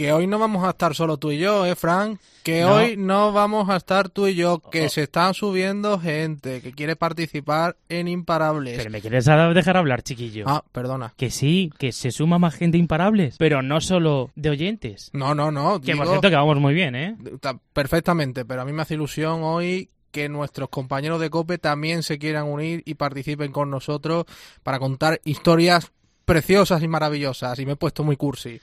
[0.00, 2.18] que hoy no vamos a estar solo tú y yo, ¿eh, Frank?
[2.42, 4.88] Que hoy no vamos a estar tú y yo, que Oh.
[4.88, 8.78] se están subiendo gente que quiere participar en Imparables.
[8.78, 10.46] Pero me quieres dejar hablar, chiquillo.
[10.48, 11.12] Ah, perdona.
[11.18, 15.10] Que sí, que se suma más gente imparables, pero no solo de oyentes.
[15.12, 15.82] No, no, no.
[15.82, 17.16] Que por cierto que vamos muy bien, ¿eh?
[17.38, 22.02] Ta- Perfectamente, pero a mí me hace ilusión hoy que nuestros compañeros de COPE también
[22.02, 24.24] se quieran unir y participen con nosotros
[24.62, 25.92] para contar historias
[26.24, 27.58] preciosas y maravillosas.
[27.58, 28.62] Y me he puesto muy cursi.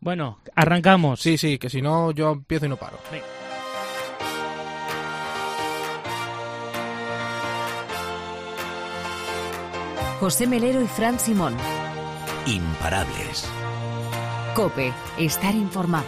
[0.00, 1.20] Bueno, arrancamos.
[1.20, 2.98] Sí, sí, que si no yo empiezo y no paro.
[3.10, 3.24] Venga.
[10.20, 11.56] José Melero y Fran Simón.
[12.46, 13.48] Imparables.
[14.54, 16.06] Cope, estar informado.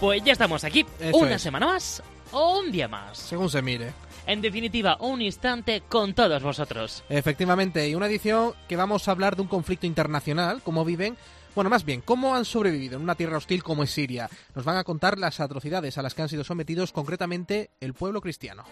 [0.00, 0.84] Pues ya estamos aquí.
[0.98, 1.42] Eso Una es.
[1.42, 3.16] semana más o un día más.
[3.18, 3.92] Según se mire.
[4.26, 7.04] En definitiva, un instante con todos vosotros.
[7.08, 11.16] Efectivamente, y una edición que vamos a hablar de un conflicto internacional, cómo viven,
[11.56, 14.28] bueno, más bien, cómo han sobrevivido en una tierra hostil como es Siria.
[14.54, 18.20] Nos van a contar las atrocidades a las que han sido sometidos concretamente el pueblo
[18.20, 18.64] cristiano.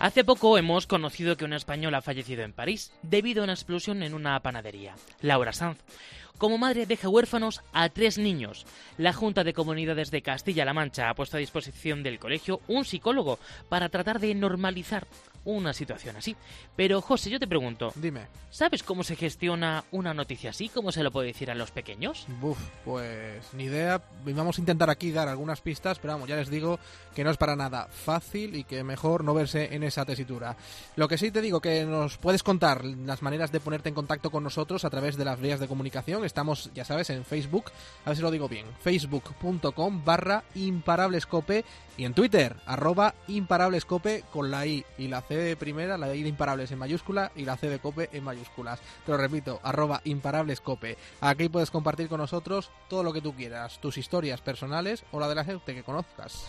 [0.00, 4.02] Hace poco hemos conocido que una española ha fallecido en París debido a una explosión
[4.02, 4.96] en una panadería.
[5.20, 5.78] Laura Sanz.
[6.38, 8.66] Como madre deja huérfanos a tres niños.
[8.98, 13.38] La Junta de Comunidades de Castilla-La Mancha ha puesto a disposición del colegio un psicólogo
[13.68, 15.06] para tratar de normalizar
[15.46, 16.36] una situación así.
[16.76, 18.26] Pero José, yo te pregunto, Dime.
[18.50, 20.68] ¿sabes cómo se gestiona una noticia así?
[20.68, 22.26] ¿Cómo se lo puede decir a los pequeños?
[22.40, 24.02] Buf, pues ni idea.
[24.24, 26.78] Vamos a intentar aquí dar algunas pistas, pero vamos, ya les digo
[27.14, 30.56] que no es para nada fácil y que mejor no verse en esa tesitura.
[30.96, 34.30] Lo que sí te digo que nos puedes contar las maneras de ponerte en contacto
[34.30, 36.24] con nosotros a través de las vías de comunicación.
[36.24, 37.70] Estamos, ya sabes, en Facebook,
[38.04, 41.64] a ver si lo digo bien, facebook.com barra imparablescope
[41.96, 46.22] y en Twitter, arroba imparablescope con la I y la C de primera, la I
[46.22, 48.80] de imparables en mayúscula y la C de cope en mayúsculas.
[49.04, 50.96] Te lo repito, arroba imparablescope.
[51.20, 55.28] Aquí puedes compartir con nosotros todo lo que tú quieras, tus historias personales o la
[55.28, 56.46] de la gente que conozcas.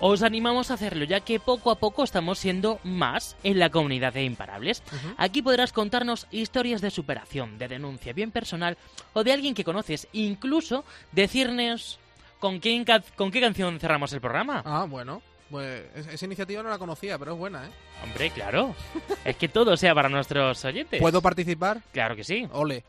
[0.00, 4.12] Os animamos a hacerlo, ya que poco a poco estamos siendo más en la comunidad
[4.12, 4.80] de imparables.
[5.16, 8.78] Aquí podrás contarnos historias de superación, de denuncia bien personal
[9.12, 11.98] o de alguien que conoces, incluso decirnos
[12.38, 14.62] con, quién ca- con qué canción cerramos el programa.
[14.64, 15.20] Ah, bueno,
[15.50, 17.70] pues es- esa iniciativa no la conocía, pero es buena, ¿eh?
[18.04, 18.74] Hombre, claro.
[19.24, 21.00] es que todo sea para nuestros oyentes.
[21.00, 21.80] ¿Puedo participar?
[21.92, 22.48] Claro que sí.
[22.52, 22.84] Ole.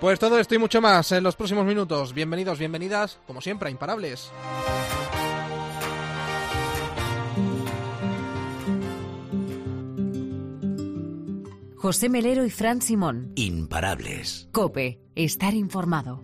[0.00, 2.12] Pues todo esto y mucho más en los próximos minutos.
[2.12, 4.32] Bienvenidos, bienvenidas, como siempre, a Imparables.
[11.76, 13.32] José Melero y Fran Simón.
[13.34, 14.48] Imparables.
[14.52, 16.22] Cope, estar informado.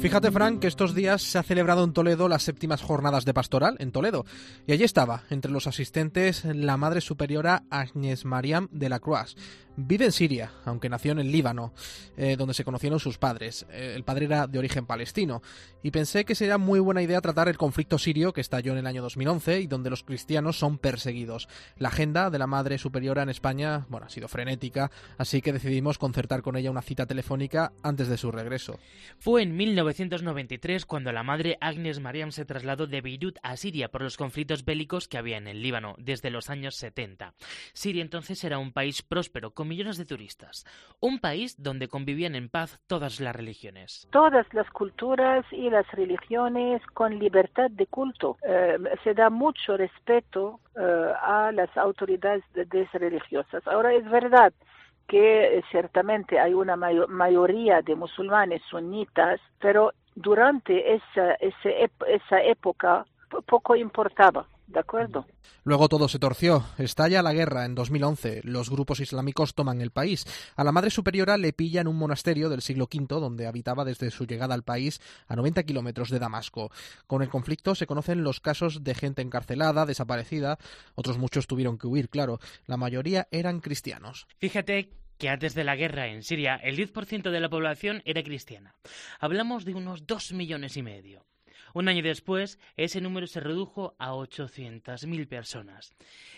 [0.00, 3.76] Fíjate, Frank, que estos días se ha celebrado en Toledo las séptimas jornadas de pastoral
[3.80, 4.24] en Toledo.
[4.66, 9.36] Y allí estaba, entre los asistentes, la Madre Superiora Agnes Mariam de la Croix.
[9.82, 11.72] Vive en Siria, aunque nació en el Líbano,
[12.18, 13.64] eh, donde se conocieron sus padres.
[13.70, 15.40] Eh, el padre era de origen palestino.
[15.82, 18.86] Y pensé que sería muy buena idea tratar el conflicto sirio que estalló en el
[18.86, 21.48] año 2011 y donde los cristianos son perseguidos.
[21.78, 25.96] La agenda de la Madre Superiora en España, bueno, ha sido frenética, así que decidimos
[25.96, 28.78] concertar con ella una cita telefónica antes de su regreso.
[29.18, 34.02] Fue en 1993 cuando la madre Agnes Mariam se trasladó de Beirut a Siria por
[34.02, 37.34] los conflictos bélicos que había en el Líbano desde los años 70.
[37.72, 40.54] Siria entonces era un país próspero con millones de turistas,
[41.00, 44.06] un país donde convivían en paz todas las religiones.
[44.10, 48.36] todas las culturas y las religiones con libertad de culto.
[48.42, 53.62] Eh, se da mucho respeto eh, a las autoridades de- religiosas.
[53.66, 54.52] Ahora es verdad
[55.08, 61.36] que eh, ciertamente hay una mayo- mayoría de musulmanes sunitas, pero durante esa,
[61.86, 65.26] ep- esa época po- poco importaba, ¿de acuerdo?
[65.64, 66.64] Luego todo se torció.
[66.78, 68.40] Estalla la guerra en 2011.
[68.44, 70.24] Los grupos islámicos toman el país.
[70.56, 74.10] A la Madre Superiora le pilla en un monasterio del siglo V, donde habitaba desde
[74.10, 76.70] su llegada al país a 90 kilómetros de Damasco.
[77.06, 80.58] Con el conflicto se conocen los casos de gente encarcelada, desaparecida.
[80.94, 82.40] Otros muchos tuvieron que huir, claro.
[82.66, 84.26] La mayoría eran cristianos.
[84.38, 88.74] Fíjate que antes de la guerra en Siria el 10% de la población era cristiana.
[89.18, 91.26] Hablamos de unos 2 millones y medio.
[91.74, 95.94] Un año después, ese número se redujo a 800.000 personas.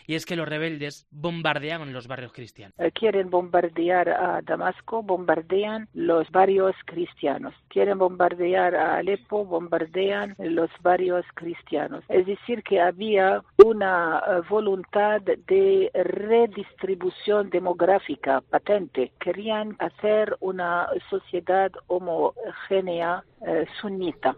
[0.06, 2.74] Y es que los rebeldes bombardeaban los barrios cristianos.
[2.78, 7.54] Eh, quieren bombardear a Damasco, bombardean los barrios cristianos.
[7.68, 12.04] Quieren bombardear a Alepo, bombardean los barrios cristianos.
[12.08, 19.12] Es decir, que había una eh, voluntad de redistribución demográfica patente.
[19.20, 24.36] Querían hacer una sociedad homogénea eh, sunita.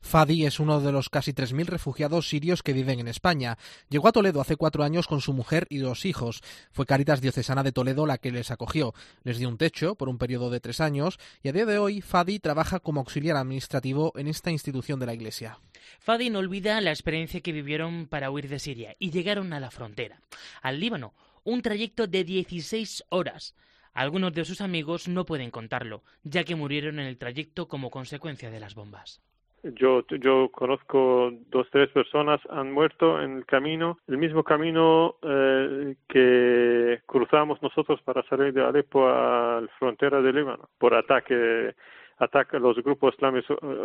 [0.00, 3.58] Fadi es uno de los casi 3.000 refugiados sirios que viven en España.
[3.88, 6.40] Llegó a Toledo hace cuatro años con su mujer y dos hijos.
[6.70, 8.94] Fue Caritas Diocesana de Toledo la que les acogió.
[9.24, 12.00] Les dio un techo por un periodo de tres años y a día de hoy
[12.00, 15.58] Fadi trabaja como auxiliar administrativo en esta institución de la Iglesia.
[15.98, 19.70] Fadi no olvida la experiencia que vivieron para huir de Siria y llegaron a la
[19.70, 20.20] frontera,
[20.62, 23.54] al Líbano, un trayecto de 16 horas.
[23.94, 28.50] Algunos de sus amigos no pueden contarlo, ya que murieron en el trayecto como consecuencia
[28.50, 29.22] de las bombas.
[29.62, 35.96] Yo, yo conozco dos, tres personas han muerto en el camino, el mismo camino eh,
[36.08, 41.74] que cruzamos nosotros para salir de Alepo a la frontera de Líbano por ataque
[42.18, 43.14] ataca, los grupos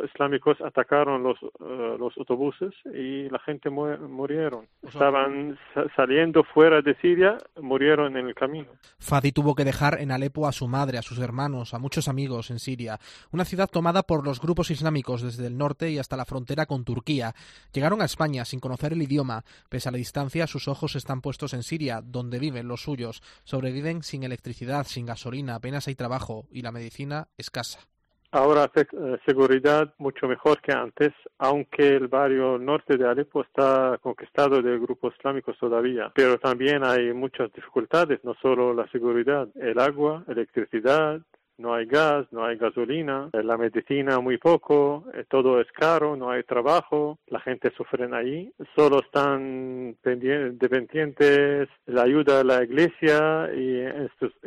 [0.06, 4.68] islámicos, atacaron los, eh, los autobuses y la gente murieron.
[4.82, 5.58] Estaban
[5.96, 8.68] saliendo fuera de Siria, murieron en el camino.
[9.00, 12.52] Fadi tuvo que dejar en Alepo a su madre, a sus hermanos, a muchos amigos
[12.52, 13.00] en Siria,
[13.32, 16.84] una ciudad tomada por los grupos islámicos desde el norte y hasta la frontera con
[16.84, 17.34] Turquía.
[17.72, 19.44] Llegaron a España sin conocer el idioma.
[19.70, 23.22] Pese a la distancia, sus ojos están puestos en Siria, donde viven los suyos.
[23.44, 27.93] Sobreviven sin electricidad, sin gasolina, apenas hay trabajo y la medicina escasa.
[28.34, 34.60] Ahora eh, seguridad mucho mejor que antes, aunque el barrio norte de Alepo está conquistado
[34.60, 36.12] de grupos islámicos todavía.
[36.16, 41.22] Pero también hay muchas dificultades, no solo la seguridad, el agua, electricidad,
[41.58, 46.16] no hay gas, no hay gasolina, eh, la medicina muy poco, eh, todo es caro,
[46.16, 52.64] no hay trabajo, la gente sufre ahí, solo están dependientes de la ayuda de la
[52.64, 53.84] iglesia y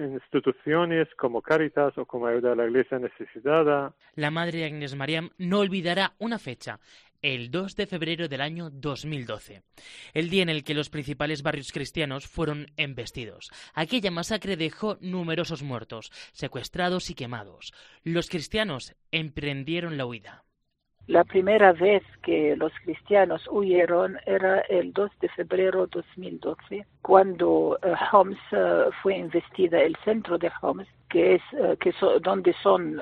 [0.00, 3.92] instituciones como Caritas o como ayuda a la iglesia necesitada.
[4.14, 6.78] La madre Agnes Mariam no olvidará una fecha,
[7.22, 9.62] el 2 de febrero del año 2012,
[10.14, 13.50] el día en el que los principales barrios cristianos fueron embestidos.
[13.74, 17.72] Aquella masacre dejó numerosos muertos, secuestrados y quemados.
[18.02, 20.46] Los cristianos emprendieron la huida.
[21.06, 27.78] La primera vez que los cristianos huyeron era el 2 de febrero de 2012, cuando
[27.80, 33.00] eh, Homs eh, fue investida, el centro de Homs, que es eh, que donde son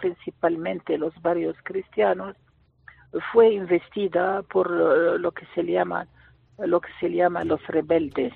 [0.00, 2.36] principalmente los barrios cristianos,
[3.32, 6.06] fue investida por lo que se llama
[6.58, 8.32] lo que se llama los rebeldes.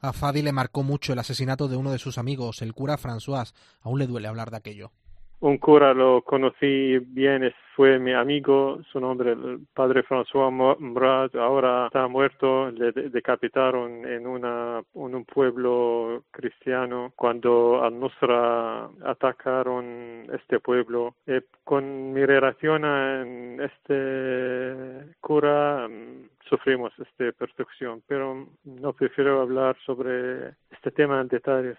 [0.00, 3.52] A Fadi le marcó mucho el asesinato de uno de sus amigos, el cura François.
[3.80, 4.92] Aún le duele hablar de aquello.
[5.40, 11.86] Un cura lo conocí bien, fue mi amigo, su nombre el padre François Murat, ahora
[11.86, 20.58] está muerto, le decapitaron en, una, en un pueblo cristiano cuando al Nusra atacaron este
[20.58, 21.14] pueblo.
[21.26, 23.22] Eh, con mi relación a
[23.62, 31.76] este cura mm, sufrimos esta persecución, pero no prefiero hablar sobre este tema en detalles.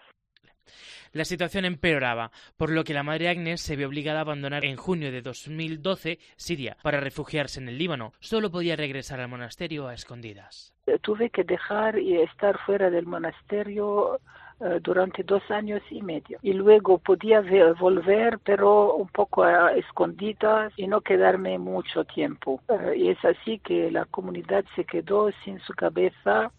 [1.14, 4.76] La situación empeoraba, por lo que la madre Agnes se vio obligada a abandonar en
[4.76, 8.14] junio de 2012 Siria para refugiarse en el Líbano.
[8.20, 10.74] Solo podía regresar al monasterio a escondidas.
[11.02, 14.20] Tuve que dejar y estar fuera del monasterio
[14.60, 16.40] eh, durante dos años y medio.
[16.42, 17.42] Y luego podía
[17.80, 22.62] volver, pero un poco a escondidas y no quedarme mucho tiempo.
[22.68, 26.52] Eh, y es así que la comunidad se quedó sin su cabeza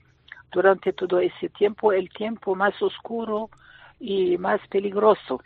[0.53, 3.51] durante todo ese tiempo, el tiempo más oscuro
[4.01, 5.41] y más peligroso.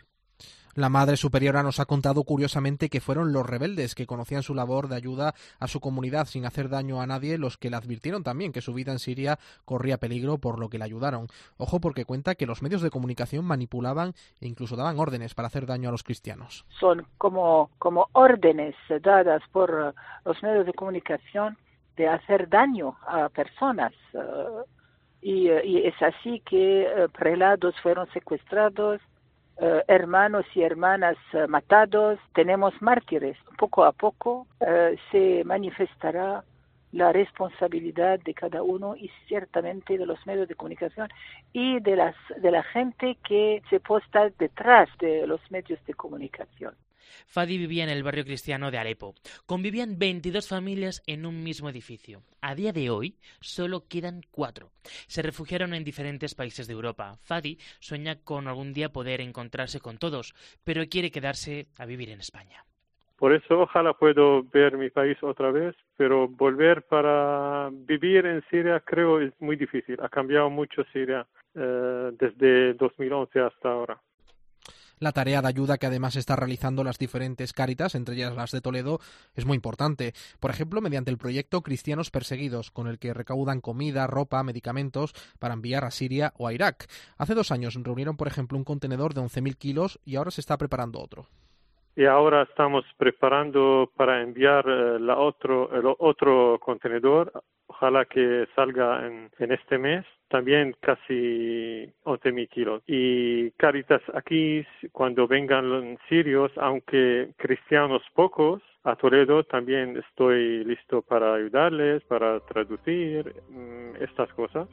[0.75, 4.87] La Madre Superiora nos ha contado curiosamente que fueron los rebeldes que conocían su labor
[4.87, 8.51] de ayuda a su comunidad sin hacer daño a nadie los que le advirtieron también
[8.51, 11.27] que su vida en Siria corría peligro por lo que le ayudaron.
[11.57, 15.67] Ojo porque cuenta que los medios de comunicación manipulaban e incluso daban órdenes para hacer
[15.67, 16.65] daño a los cristianos.
[16.79, 19.93] Son como, como órdenes dadas por uh,
[20.25, 21.55] los medios de comunicación
[21.97, 23.93] de hacer daño a personas.
[24.13, 24.63] Uh,
[25.23, 29.01] y, uh, y, es así que prelados fueron secuestrados,
[29.57, 33.37] eh, hermanos y hermanas eh, matados, tenemos mártires.
[33.57, 36.43] Poco a poco eh, se manifestará
[36.91, 41.09] la responsabilidad de cada uno y ciertamente de los medios de comunicación
[41.51, 46.73] y de, las, de la gente que se posta detrás de los medios de comunicación.
[47.27, 49.15] Fadi vivía en el barrio cristiano de Alepo.
[49.45, 52.21] Convivían 22 familias en un mismo edificio.
[52.41, 54.69] A día de hoy solo quedan cuatro.
[55.07, 57.17] Se refugiaron en diferentes países de Europa.
[57.23, 60.33] Fadi sueña con algún día poder encontrarse con todos,
[60.63, 62.63] pero quiere quedarse a vivir en España.
[63.17, 68.81] Por eso ojalá puedo ver mi país otra vez, pero volver para vivir en Siria
[68.81, 69.97] creo es muy difícil.
[70.01, 74.01] Ha cambiado mucho Siria eh, desde 2011 hasta ahora
[75.03, 78.61] la tarea de ayuda que además está realizando las diferentes cáritas, entre ellas las de
[78.61, 78.99] Toledo,
[79.35, 80.13] es muy importante.
[80.39, 85.53] Por ejemplo, mediante el proyecto Cristianos Perseguidos, con el que recaudan comida, ropa, medicamentos para
[85.53, 86.87] enviar a Siria o a Irak.
[87.17, 90.57] Hace dos años reunieron, por ejemplo, un contenedor de 11.000 kilos y ahora se está
[90.57, 91.27] preparando otro.
[91.95, 95.69] y ahora estamos preparando para enviar eh, la otro,
[95.99, 97.31] otro contenedor.
[97.67, 102.83] Ojalá que salga en, este mes también casi 11.000 kilos.
[102.87, 111.01] Y Caritas aquí, cuando vengan los sirios, aunque cristianos pocos, a Toledo también estoy listo
[111.01, 114.67] para ayudarles, para traducir mm, estas cosas.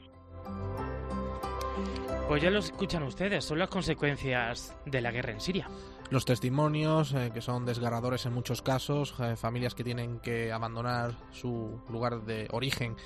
[2.27, 5.67] Pues ya lo escuchan ustedes, son las consecuencias de la guerra en Siria.
[6.11, 11.15] Los testimonios, eh, que son desgarradores en muchos casos, eh, familias que tienen que abandonar
[11.31, 12.97] su lugar de origen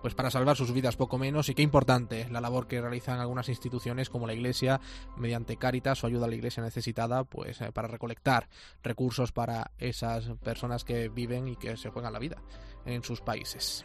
[0.00, 3.50] pues para salvar sus vidas poco menos y qué importante la labor que realizan algunas
[3.50, 4.80] instituciones como la Iglesia
[5.16, 8.48] mediante Cáritas o ayuda a la Iglesia necesitada pues eh, para recolectar
[8.82, 12.42] recursos para esas personas que viven y que se juegan la vida
[12.86, 13.84] en sus países.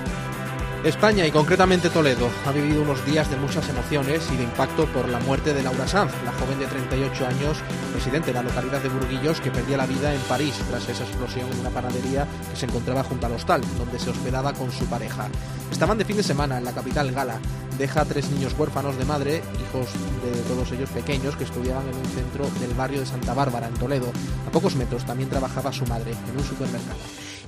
[0.83, 5.07] España y concretamente Toledo ha vivido unos días de muchas emociones y de impacto por
[5.07, 7.59] la muerte de Laura Sanz, la joven de 38 años,
[7.93, 11.47] residente de la localidad de Burguillos, que perdía la vida en París tras esa explosión
[11.51, 15.27] en una panadería que se encontraba junto al hostal, donde se hospedaba con su pareja.
[15.71, 17.39] Estaban de fin de semana en la capital gala.
[17.77, 19.87] Deja a tres niños huérfanos de madre, hijos
[20.23, 23.75] de todos ellos pequeños, que estudiaban en un centro del barrio de Santa Bárbara, en
[23.75, 24.11] Toledo.
[24.47, 26.97] A pocos metros también trabajaba su madre, en un supermercado.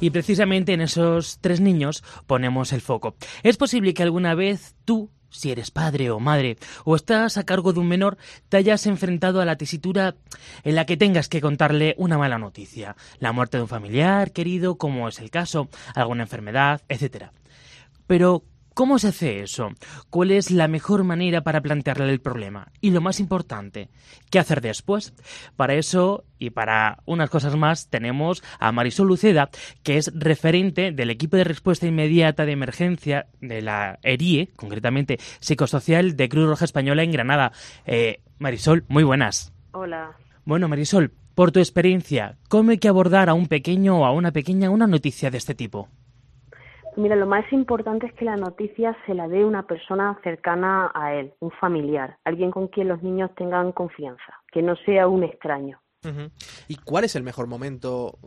[0.03, 3.15] Y precisamente en esos tres niños ponemos el foco.
[3.41, 7.71] Es posible que alguna vez tú si eres padre o madre o estás a cargo
[7.71, 8.17] de un menor,
[8.49, 10.17] te hayas enfrentado a la tesitura
[10.65, 14.77] en la que tengas que contarle una mala noticia, la muerte de un familiar querido,
[14.77, 17.27] como es el caso, alguna enfermedad, etc.
[18.05, 18.43] Pero,
[18.73, 19.69] ¿Cómo se hace eso?
[20.09, 22.71] ¿Cuál es la mejor manera para plantearle el problema?
[22.81, 23.89] Y lo más importante,
[24.31, 25.13] ¿qué hacer después?
[25.55, 29.51] Para eso y para unas cosas más tenemos a Marisol Luceda,
[29.83, 36.15] que es referente del equipo de respuesta inmediata de emergencia de la ERIE, concretamente psicosocial
[36.15, 37.51] de Cruz Roja Española en Granada.
[37.85, 39.53] Eh, Marisol, muy buenas.
[39.73, 40.17] Hola.
[40.45, 44.31] Bueno, Marisol, por tu experiencia, ¿cómo hay que abordar a un pequeño o a una
[44.31, 45.89] pequeña una noticia de este tipo?
[46.95, 51.13] Mira, lo más importante es que la noticia se la dé una persona cercana a
[51.15, 55.82] él, un familiar, alguien con quien los niños tengan confianza, que no sea un extraño.
[56.67, 58.17] ¿Y cuál es el mejor momento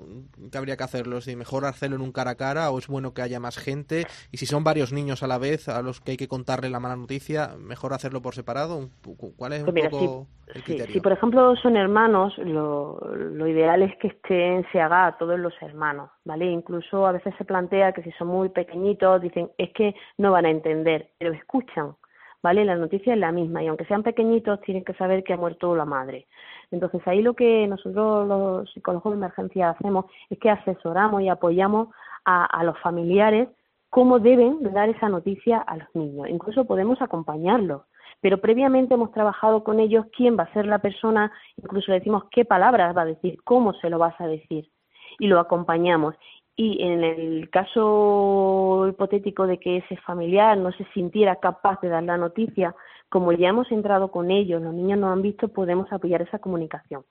[0.50, 1.18] que habría que hacerlo?
[1.18, 4.06] ¿Es mejor hacerlo en un cara a cara o es bueno que haya más gente?
[4.32, 6.80] Y si son varios niños a la vez a los que hay que contarle la
[6.80, 8.88] mala noticia, ¿mejor hacerlo por separado?
[9.36, 10.92] ¿Cuál es un pues poco el criterio?
[10.92, 15.38] si, por ejemplo son hermanos, lo, lo ideal es que estén, se haga a todos
[15.38, 16.46] los hermanos, ¿vale?
[16.46, 20.46] Incluso a veces se plantea que si son muy pequeñitos, dicen, es que no van
[20.46, 21.96] a entender, pero escuchan,
[22.42, 22.64] ¿vale?
[22.64, 25.74] La noticia es la misma y aunque sean pequeñitos tienen que saber que ha muerto
[25.74, 26.26] la madre.
[26.70, 31.88] Entonces ahí lo que nosotros los psicólogos de emergencia hacemos es que asesoramos y apoyamos
[32.24, 33.48] a, los familiares
[33.88, 36.28] cómo deben dar esa noticia a los niños.
[36.28, 37.82] Incluso podemos acompañarlos
[38.20, 42.24] pero previamente hemos trabajado con ellos quién va a ser la persona, incluso le decimos
[42.30, 44.70] qué palabras va a decir, cómo se lo vas a decir
[45.18, 46.14] y lo acompañamos.
[46.56, 52.02] Y en el caso hipotético de que ese familiar no se sintiera capaz de dar
[52.02, 52.74] la noticia,
[53.10, 57.04] como ya hemos entrado con ellos, los niños nos han visto, podemos apoyar esa comunicación.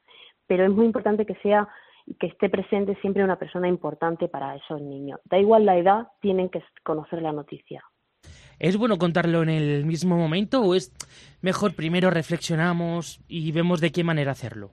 [0.48, 1.70] Pero es muy importante que sea
[2.20, 5.20] que esté presente siempre una persona importante para esos niños.
[5.26, 7.84] Da igual la edad, tienen que conocer la noticia.
[8.60, 10.94] ¿Es bueno contarlo en el mismo momento o es
[11.42, 14.72] mejor primero reflexionamos y vemos de qué manera hacerlo?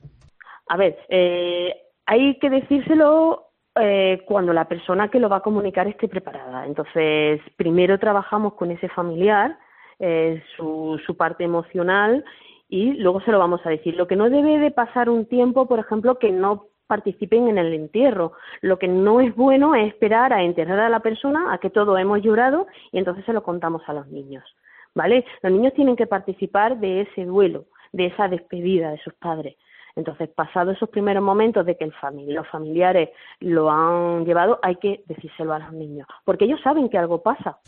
[0.69, 1.75] A ver, eh,
[2.07, 6.67] hay que decírselo eh, cuando la persona que lo va a comunicar esté preparada.
[6.67, 9.59] Entonces, primero trabajamos con ese familiar,
[9.99, 12.25] eh, su, su parte emocional
[12.69, 13.97] y luego se lo vamos a decir.
[13.97, 17.73] Lo que no debe de pasar un tiempo, por ejemplo, que no participen en el
[17.73, 18.33] entierro.
[18.61, 21.99] Lo que no es bueno es esperar a enterrar a la persona, a que todos
[21.99, 24.45] hemos llorado y entonces se lo contamos a los niños.
[24.95, 25.25] ¿Vale?
[25.43, 29.57] Los niños tienen que participar de ese duelo, de esa despedida de sus padres.
[29.97, 31.93] Entonces, pasados esos primeros momentos de que el
[32.29, 36.99] los familiares lo han llevado, hay que decírselo a los niños, porque ellos saben que
[36.99, 37.59] algo pasa.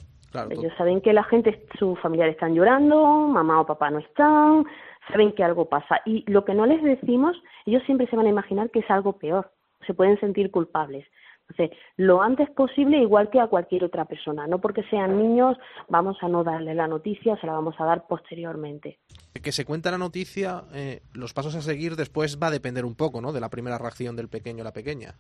[0.51, 4.65] ellos saben que la gente, sus familiares están llorando, mamá o papá no están,
[5.11, 6.01] saben que algo pasa.
[6.05, 9.19] Y lo que no les decimos, ellos siempre se van a imaginar que es algo
[9.19, 9.51] peor,
[9.87, 11.07] se pueden sentir culpables.
[11.49, 14.47] Entonces, lo antes posible, igual que a cualquier otra persona.
[14.47, 15.57] No porque sean niños,
[15.89, 18.99] vamos a no darle la noticia, se la vamos a dar posteriormente.
[19.43, 22.95] Que se cuenta la noticia, eh, los pasos a seguir después va a depender un
[22.95, 23.33] poco, ¿no?
[23.33, 25.15] De la primera reacción del pequeño o la pequeña.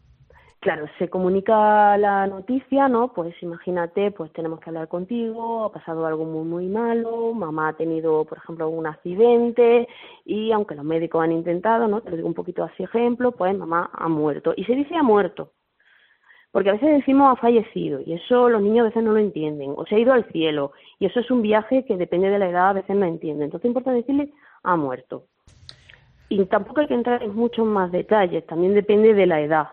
[0.64, 3.12] Claro, se comunica la noticia, ¿no?
[3.12, 7.76] Pues imagínate, pues tenemos que hablar contigo, ha pasado algo muy, muy malo, mamá ha
[7.76, 9.86] tenido, por ejemplo, un accidente
[10.24, 12.00] y aunque los médicos han intentado, ¿no?
[12.00, 14.54] Te lo digo un poquito así ejemplo, pues mamá ha muerto.
[14.56, 15.52] Y se dice ha muerto,
[16.54, 19.74] Porque a veces decimos ha fallecido y eso los niños a veces no lo entienden,
[19.76, 20.70] o se ha ido al cielo
[21.00, 23.46] y eso es un viaje que depende de la edad a veces no entienden.
[23.46, 24.32] Entonces es importante decirle
[24.62, 25.24] ha muerto.
[26.28, 29.66] Y tampoco hay que entrar en muchos más detalles, también depende de la edad.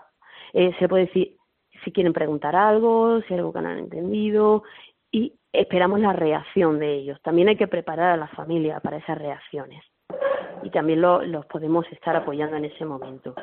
[0.53, 1.37] Eh, se puede decir
[1.83, 4.63] si quieren preguntar algo, si hay algo que no han entendido
[5.11, 7.21] y esperamos la reacción de ellos.
[7.21, 9.83] También hay que preparar a la familia para esas reacciones
[10.63, 13.35] y también los podemos estar apoyando en ese momento.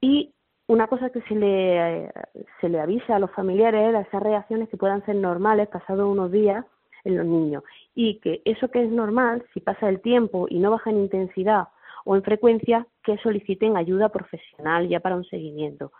[0.00, 0.32] Y
[0.68, 2.12] una cosa que se le,
[2.60, 6.30] se le avisa a los familiares es esas reacciones que puedan ser normales pasados unos
[6.30, 6.64] días
[7.04, 10.70] en los niños y que eso que es normal, si pasa el tiempo y no
[10.70, 11.68] baja en intensidad
[12.04, 15.92] o en frecuencia, que soliciten ayuda profesional ya para un seguimiento.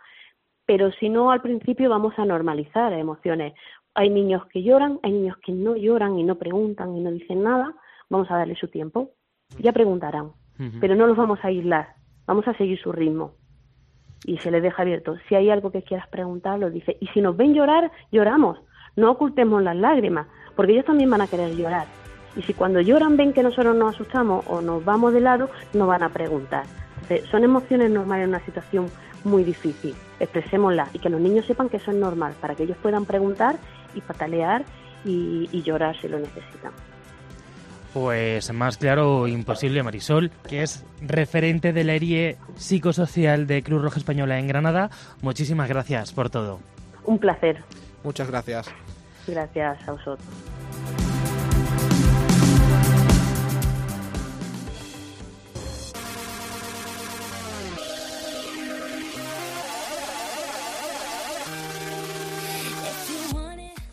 [0.65, 3.53] Pero si no, al principio vamos a normalizar emociones.
[3.95, 7.43] Hay niños que lloran, hay niños que no lloran y no preguntan y no dicen
[7.43, 7.73] nada,
[8.07, 9.09] vamos a darle su tiempo.
[9.57, 10.31] Ya preguntarán,
[10.79, 11.95] pero no los vamos a aislar,
[12.27, 13.38] vamos a seguir su ritmo
[14.25, 15.15] y se les deja abierto.
[15.27, 16.97] Si hay algo que quieras preguntar, lo dice.
[16.99, 18.59] Y si nos ven llorar, lloramos.
[18.95, 21.87] No ocultemos las lágrimas, porque ellos también van a querer llorar.
[22.35, 25.87] Y si cuando lloran ven que nosotros nos asustamos o nos vamos de lado, no
[25.87, 26.65] van a preguntar.
[27.31, 28.87] Son emociones normales en una situación
[29.23, 29.95] muy difícil.
[30.19, 33.55] Expresémoslas y que los niños sepan que eso es normal, para que ellos puedan preguntar
[33.95, 34.63] y patalear
[35.05, 36.71] y llorar si lo necesitan.
[37.93, 44.37] Pues más claro imposible, Marisol, que es referente del ERIE psicosocial de Cruz Roja Española
[44.37, 44.91] en Granada.
[45.21, 46.59] Muchísimas gracias por todo.
[47.05, 47.63] Un placer.
[48.03, 48.69] Muchas gracias.
[49.27, 50.27] Gracias a vosotros.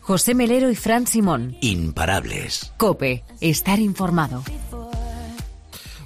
[0.07, 1.57] José Melero y Fran Simón.
[1.59, 2.71] Imparables.
[2.77, 4.41] Cope, estar informado.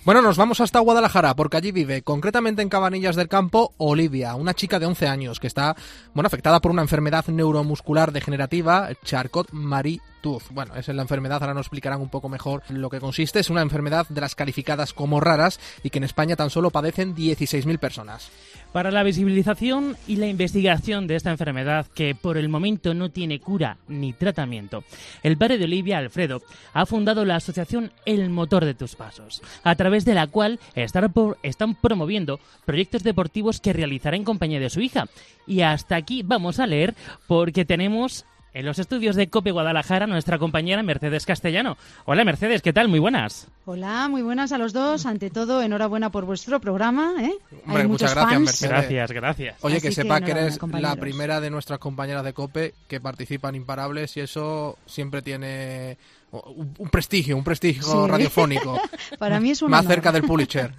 [0.04, 4.56] Bueno, nos vamos hasta Guadalajara porque allí vive, concretamente en Cabanillas del Campo, Olivia, una
[4.56, 5.76] chica de 11 años que está,
[6.16, 10.46] bueno, afectada por una enfermedad neuromuscular degenerativa, Charcot-Marie Tooth.
[10.50, 13.40] Bueno, es la enfermedad, ahora nos explicarán un poco mejor lo que consiste.
[13.40, 17.16] Es una enfermedad de las calificadas como raras y que en España tan solo padecen
[17.16, 18.32] 16.000 personas.
[18.72, 23.42] Para la visibilización y la investigación de esta enfermedad, que por el momento no tiene
[23.42, 24.86] cura ni tratamiento,
[25.24, 26.42] el padre de Olivia, Alfredo,
[26.74, 31.76] ha fundado la asociación El Motor de tus Pasos, a través de la cual están
[31.76, 35.08] promoviendo proyectos deportivos que realizará en compañía de su hija.
[35.46, 36.96] Y hasta aquí vamos a leer
[37.28, 41.78] porque tenemos en los estudios de COPE Guadalajara, nuestra compañera Mercedes Castellano.
[42.06, 42.88] Hola Mercedes, ¿qué tal?
[42.88, 43.48] Muy buenas.
[43.66, 45.06] Hola, muy buenas a los dos.
[45.06, 47.14] Ante todo, enhorabuena por vuestro programa.
[47.20, 47.34] ¿eh?
[47.68, 48.72] Hay muchas gracias, Mercedes.
[48.72, 49.56] Gracias, gracias.
[49.62, 54.18] Oye, que sepa que, eres la primera de nuestras compañeras de COPE que participan Imparables
[54.18, 55.98] y eso siempre tiene
[56.32, 58.80] un prestigio, un prestigio radiofónico.
[59.20, 60.74] Para mí es un Más cerca del Pulitzer.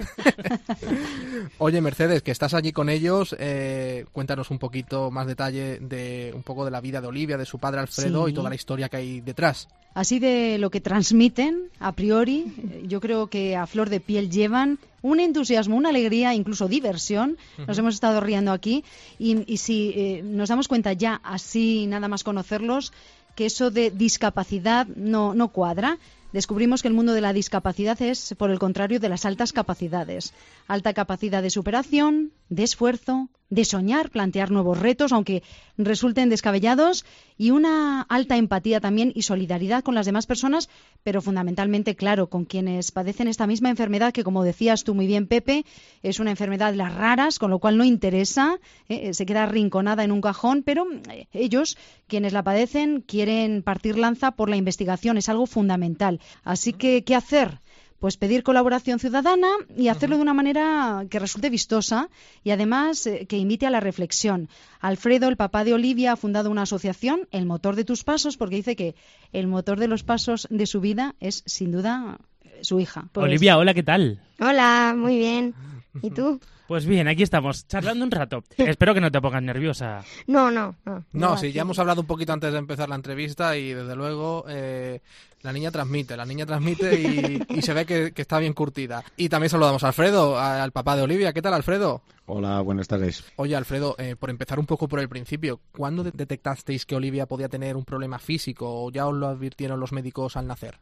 [1.58, 6.42] Oye, Mercedes, que estás allí con ellos, eh, cuéntanos un poquito más detalle de un
[6.42, 8.96] poco de la vida de Olivia, de su padre Alfredo y toda la historia que
[8.96, 9.68] hay detrás.
[9.94, 12.46] Así de lo que transmiten, a priori,
[12.84, 17.36] yo creo que a flor de piel llevan un entusiasmo, una alegría, incluso diversión.
[17.66, 18.84] Nos hemos estado riendo aquí
[19.18, 22.92] y, si eh, nos damos cuenta ya, así nada más conocerlos,
[23.34, 25.98] que eso de discapacidad no, no cuadra.
[26.32, 30.32] Descubrimos que el mundo de la discapacidad es, por el contrario, de las altas capacidades.
[30.66, 35.42] Alta capacidad de superación, de esfuerzo, de soñar, plantear nuevos retos, aunque
[35.76, 37.04] resulten descabellados,
[37.36, 40.70] y una alta empatía también y solidaridad con las demás personas,
[41.02, 45.26] pero fundamentalmente, claro, con quienes padecen esta misma enfermedad, que como decías tú muy bien,
[45.26, 45.66] Pepe,
[46.02, 50.02] es una enfermedad de las raras, con lo cual no interesa, eh, se queda arrinconada
[50.02, 55.18] en un cajón, pero eh, ellos, quienes la padecen, quieren partir lanza por la investigación,
[55.18, 56.20] es algo fundamental.
[56.42, 57.60] Así que, ¿qué hacer?
[58.02, 62.08] Pues pedir colaboración ciudadana y hacerlo de una manera que resulte vistosa
[62.42, 64.48] y además eh, que invite a la reflexión.
[64.80, 68.56] Alfredo, el papá de Olivia, ha fundado una asociación, El Motor de tus Pasos, porque
[68.56, 68.96] dice que
[69.32, 72.18] el motor de los pasos de su vida es sin duda
[72.62, 73.08] su hija.
[73.12, 74.20] Pues Olivia, hola, ¿qué tal?
[74.40, 75.54] Hola, muy bien.
[76.02, 76.40] ¿Y tú?
[76.72, 78.44] Pues bien, aquí estamos, charlando un rato.
[78.56, 80.02] Espero que no te pongas nerviosa.
[80.26, 81.04] No, no, no.
[81.12, 84.46] No, sí, ya hemos hablado un poquito antes de empezar la entrevista y desde luego
[84.48, 85.02] eh,
[85.42, 86.94] la niña transmite, la niña transmite
[87.46, 89.04] y, se ve que, está bien curtida.
[89.18, 91.34] Y también saludamos a Alfredo, al papá de Olivia.
[91.34, 92.00] ¿Qué tal, Alfredo?
[92.24, 93.22] Hola, buenas tardes.
[93.36, 97.50] Oye, Alfredo, eh, por empezar un poco por el principio, ¿cuándo detectasteis que Olivia podía
[97.50, 100.78] tener un problema físico o ya os lo advirtieron los médicos al nacer?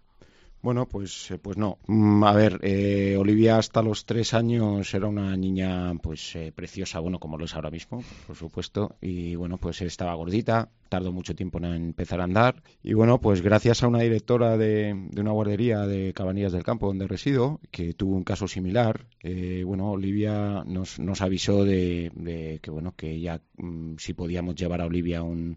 [0.63, 1.79] Bueno, pues, eh, pues no.
[1.87, 7.01] Mm, a ver, eh, Olivia hasta los tres años era una niña pues eh, preciosa,
[7.01, 8.97] bueno, como lo es ahora mismo, por supuesto.
[9.01, 12.63] Y bueno, pues estaba gordita, tardó mucho tiempo en empezar a andar.
[12.83, 17.09] Y bueno, pues gracias a una directora de, una guardería de Cabanillas del Campo donde
[17.09, 22.71] resido, que tuvo un caso similar, eh, bueno, Olivia nos, nos avisó de, de que
[22.71, 25.57] bueno, que ya mm, si podíamos llevar a Olivia un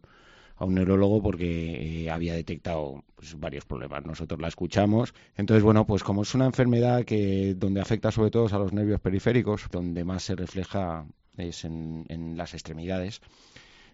[0.64, 4.06] a un neurólogo porque eh, había detectado pues, varios problemas.
[4.06, 5.14] Nosotros la escuchamos.
[5.38, 9.00] Entonces, bueno, pues como es una enfermedad que donde afecta sobre todo a los nervios
[9.00, 11.06] periféricos, donde más se refleja
[11.38, 13.22] es en, en las extremidades.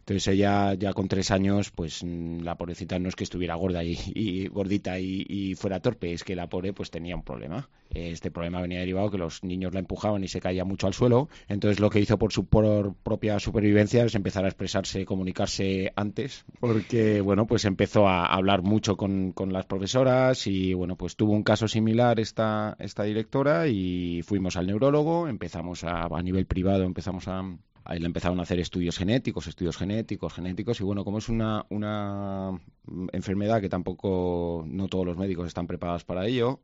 [0.10, 3.84] Entonces ella ya con tres años, pues mm, la pobrecita no es que estuviera gorda
[3.84, 7.69] y, gordita y, y, fuera torpe, es que la pobre pues tenía un problema.
[7.91, 11.30] Este problema venía derivado que los niños la empujaban y se caía mucho al suelo.
[11.48, 16.43] Entonces lo que hizo por su por propia supervivencia es empezar a expresarse, comunicarse antes,
[16.60, 21.34] porque bueno, pues empezó a hablar mucho con, con las profesoras y bueno, pues tuvo
[21.34, 26.82] un caso similar esta, esta directora y fuimos al neurólogo, empezamos a, a nivel privado,
[26.84, 27.43] empezamos a,
[27.89, 31.65] ahí le empezaron a hacer estudios genéticos, estudios genéticos, genéticos, y bueno, como es una,
[31.69, 32.52] una
[33.12, 36.60] enfermedad que tampoco no todos los médicos están preparados para ello,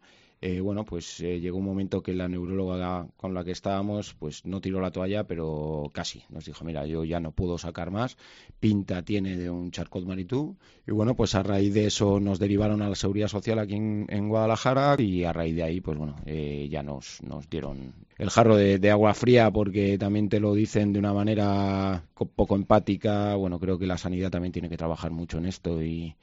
[0.46, 4.46] eh, bueno, pues eh, llegó un momento que la neuróloga con la que estábamos, pues
[4.46, 6.24] no tiró la toalla, pero casi.
[6.30, 8.16] Nos dijo, mira, yo ya no puedo sacar más,
[8.60, 10.56] pinta tiene de un charcot maritú.
[10.86, 14.06] Y bueno, pues a raíz de eso nos derivaron a la Seguridad Social aquí en,
[14.08, 18.30] en Guadalajara y a raíz de ahí, pues bueno, eh, ya nos, nos dieron el
[18.30, 22.06] jarro de, de, agua fría porque también te lo dicen de una manera
[22.36, 23.34] poco empática.
[23.34, 26.16] Bueno, creo que la sanidad también tiene que trabajar mucho en esto y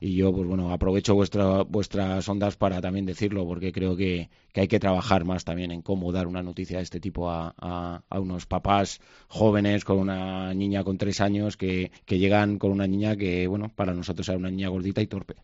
[0.00, 4.60] y yo pues bueno aprovecho vuestra, vuestras ondas para también decirlo porque creo que, que,
[4.62, 8.20] hay que trabajar más también en cómo dar una noticia de este tipo a, a,
[8.20, 13.16] unos papás jóvenes con una niña con tres años que, que llegan con una niña
[13.16, 15.34] que bueno para nosotros era una niña gordita y torpe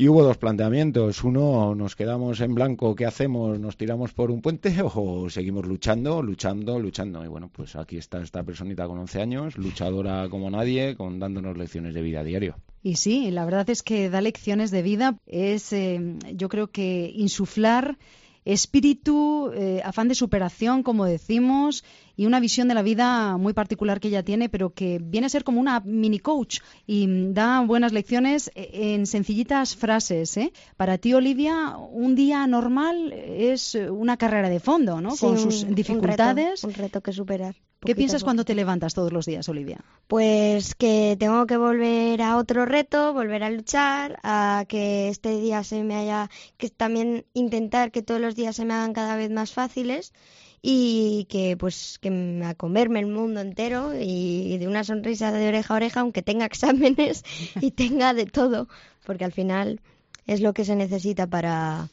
[0.00, 1.22] y hubo dos planteamientos.
[1.24, 3.60] Uno, nos quedamos en blanco, ¿qué hacemos?
[3.60, 7.22] ¿Nos tiramos por un puente o seguimos luchando, luchando, luchando?
[7.22, 11.58] Y bueno, pues aquí está esta personita con 11 años, luchadora como nadie, con dándonos
[11.58, 12.56] lecciones de vida a diario.
[12.82, 15.18] Y sí, la verdad es que da lecciones de vida.
[15.26, 16.00] Es, eh,
[16.34, 17.98] yo creo que insuflar
[18.44, 21.84] espíritu, eh, afán de superación, como decimos,
[22.20, 25.30] y una visión de la vida muy particular que ella tiene, pero que viene a
[25.30, 30.36] ser como una mini coach y da buenas lecciones eh, en sencillitas frases.
[30.36, 30.52] ¿eh?
[30.76, 35.12] Para ti, Olivia, un día normal es una carrera de fondo, ¿no?
[35.12, 36.62] Sí, Con sus un, dificultades.
[36.62, 37.54] Un reto, un reto que superar.
[37.80, 39.78] ¿Qué piensas cuando te levantas todos los días, Olivia?
[40.06, 45.64] Pues que tengo que volver a otro reto, volver a luchar, a que este día
[45.64, 46.28] se me haya,
[46.58, 50.12] que también intentar que todos los días se me hagan cada vez más fáciles
[50.62, 55.74] y que pues que a comerme el mundo entero y de una sonrisa de oreja
[55.74, 57.24] a oreja aunque tenga exámenes
[57.60, 58.68] y tenga de todo
[59.06, 59.80] porque al final
[60.26, 61.88] es lo que se necesita para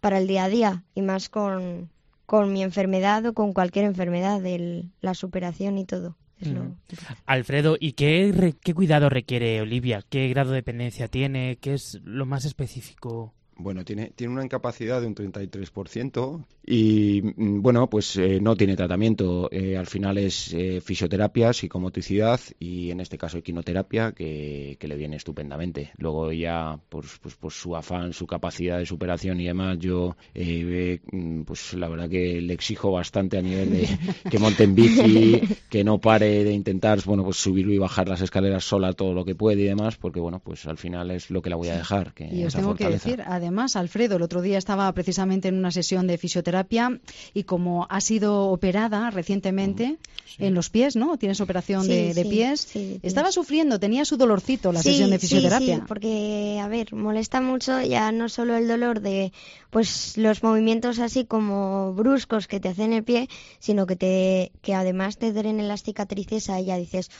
[0.00, 1.90] para el día a día y más con
[2.28, 6.14] con mi enfermedad o con cualquier enfermedad, el, la superación y todo.
[6.38, 6.76] Es lo...
[7.24, 10.04] Alfredo, ¿y qué, qué cuidado requiere Olivia?
[10.06, 11.56] ¿Qué grado de dependencia tiene?
[11.58, 13.32] ¿Qué es lo más específico?
[13.58, 19.48] Bueno, tiene, tiene una incapacidad de un 33% y, bueno, pues eh, no tiene tratamiento.
[19.50, 24.96] Eh, al final es eh, fisioterapia, psicomotricidad y, en este caso, equinoterapia, que, que le
[24.96, 25.92] viene estupendamente.
[25.96, 30.16] Luego ya, pues, pues, por su afán, su capacidad de superación y demás, yo,
[31.46, 33.88] pues la verdad que le exijo bastante a nivel de
[34.30, 35.40] que monte en bici,
[35.70, 39.24] que no pare de intentar, bueno, pues subir y bajar las escaleras sola todo lo
[39.24, 41.78] que puede y demás, porque, bueno, pues al final es lo que la voy a
[41.78, 42.12] dejar.
[42.12, 43.04] Que y os esa tengo fortaleza.
[43.04, 47.00] que decir, además, Alfredo, el otro día estaba precisamente en una sesión de fisioterapia
[47.34, 50.36] y como ha sido operada recientemente sí.
[50.38, 51.16] en los pies, ¿no?
[51.16, 52.68] Tienes operación sí, de, de sí, pies.
[53.02, 55.76] estaba sufriendo, tenía su dolorcito la sesión de fisioterapia.
[55.76, 59.32] Sí, porque, a ver, molesta mucho ya no solo el dolor de
[59.70, 64.74] pues los movimientos así como bruscos que te hacen el pie, sino que te que
[64.74, 67.10] además te drenen las cicatrices y ya dices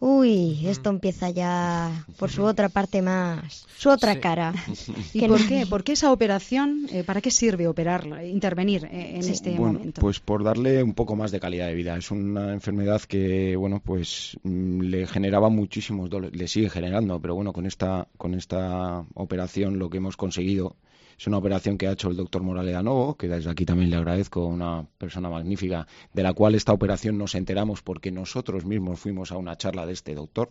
[0.00, 4.20] uy, esto empieza ya por su otra parte más, su otra Sí.
[4.20, 4.54] cara.
[5.12, 5.66] ¿Y por qué?
[5.66, 6.86] ¿Por qué esa operación?
[6.90, 10.00] eh, ¿Para qué sirve operarla, intervenir eh, en este bueno, momento?
[10.00, 11.96] pues por darle un poco más de calidad de vida.
[11.96, 17.34] Es una enfermedad que, bueno, pues mm, le generaba muchísimos dolores, le sigue generando, pero
[17.34, 20.76] bueno, con esta, con esta operación lo que hemos conseguido
[21.18, 23.90] es una operación que ha hecho el doctor Morales de Novo, que desde aquí también
[23.90, 29.00] le agradezco, una persona magnífica, de la cual esta operación nos enteramos porque nosotros mismos
[29.00, 30.50] fuimos a una charla de este doctor,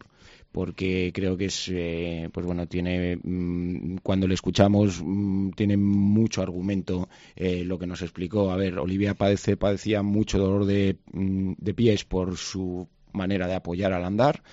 [0.51, 6.41] porque creo que es, eh, pues bueno, tiene, mm, cuando le escuchamos, mm, tiene mucho
[6.41, 8.51] argumento eh, lo que nos explicó.
[8.51, 13.55] A ver, Olivia padece, padecía mucho dolor de, mm, de pies por su manera de
[13.55, 14.43] apoyar al andar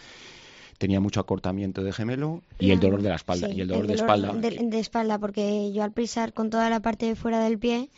[0.84, 3.48] tenía mucho acortamiento de gemelo y el dolor de la espalda.
[3.48, 4.32] Sí, y el dolor de dolor espalda.
[4.34, 7.88] De, de espalda, porque yo al pisar con toda la parte de fuera del pie,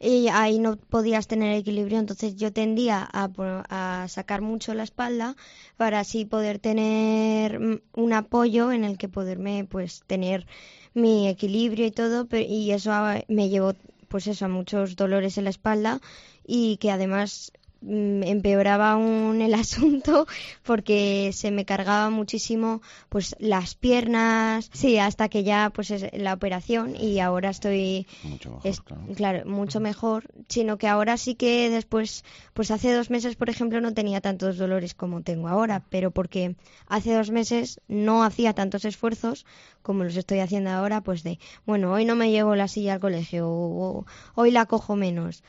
[0.00, 3.28] y ahí no podías tener equilibrio, entonces yo tendía a,
[3.68, 5.36] a sacar mucho la espalda
[5.76, 10.46] para así poder tener mm, un apoyo en el que poderme pues tener
[10.94, 13.74] mi equilibrio y todo, pe- y eso a- me llevó
[14.08, 16.00] pues eso a muchos dolores en la espalda
[16.46, 20.26] y que además empeoraba aún el asunto
[20.62, 26.34] porque se me cargaba muchísimo pues las piernas sí hasta que ya pues es la
[26.34, 29.02] operación y ahora estoy Mucho mejor, es- claro.
[29.16, 33.80] claro mucho mejor sino que ahora sí que después pues hace dos meses por ejemplo
[33.80, 38.84] no tenía tantos dolores como tengo ahora pero porque hace dos meses no hacía tantos
[38.84, 39.46] esfuerzos
[39.82, 43.00] como los estoy haciendo ahora pues de bueno hoy no me llevo la silla al
[43.00, 45.42] colegio o, o hoy la cojo menos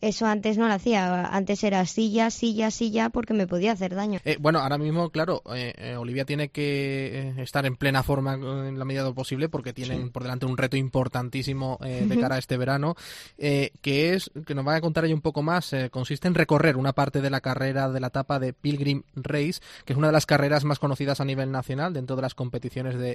[0.00, 4.20] eso antes no lo hacía antes era silla silla silla porque me podía hacer daño.
[4.24, 8.34] Eh, bueno, ahora mismo, claro, eh, eh, Olivia tiene que eh, estar en plena forma
[8.34, 12.18] en la medida de lo posible porque tienen por delante un reto importantísimo eh, de
[12.18, 12.94] cara a este verano,
[13.38, 16.34] eh, que es, que nos va a contar ella un poco más, eh, consiste en
[16.34, 20.08] recorrer una parte de la carrera de la etapa de Pilgrim Race, que es una
[20.08, 23.12] de las carreras más conocidas a nivel nacional dentro de las competiciones de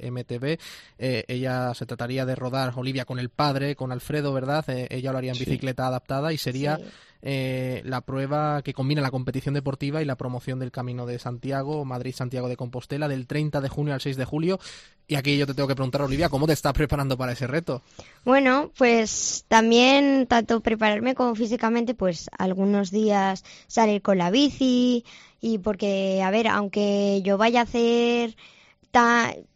[0.97, 4.63] Eh, ella se trataría de rodar, Olivia, con el padre, con Alfredo, ¿verdad?
[4.69, 5.45] Eh, ella lo haría en Sí.
[5.45, 6.83] bicicleta adaptada y sería Sí.
[7.21, 11.83] eh, la prueba que combina la competición deportiva y la promoción del Camino de Santiago,
[11.83, 14.57] Madrid-Santiago de Compostela, del 30 de junio al 6 de julio.
[15.05, 17.81] Y aquí yo te tengo que preguntar, Olivia, ¿cómo te estás preparando para ese reto?
[18.23, 25.03] Bueno, pues también tanto prepararme como físicamente, pues algunos días salir con la bici
[25.41, 28.35] y porque, a ver, aunque yo vaya a hacer,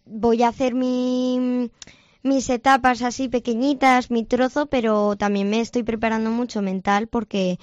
[0.06, 1.70] voy a hacer mi,
[2.24, 7.60] mis etapas así pequeñitas, mi trozo, pero también me estoy preparando mucho mental porque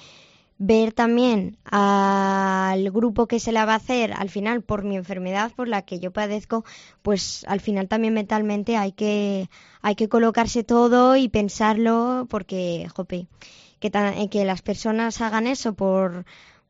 [0.63, 5.51] ver también al grupo que se la va a hacer al final por mi enfermedad
[5.55, 6.63] por la que yo padezco
[7.01, 9.49] pues al final también mentalmente hay que
[9.81, 13.25] hay que colocarse todo y pensarlo porque jope
[13.79, 13.89] que
[14.29, 16.25] que las personas hagan eso por